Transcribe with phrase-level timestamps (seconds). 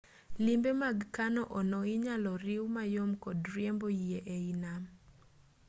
[0.45, 4.83] limbe mag kano-ono inyalo riwu mayom kod riembo yie e i nam